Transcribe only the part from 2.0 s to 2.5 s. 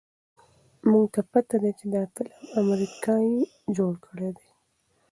فلم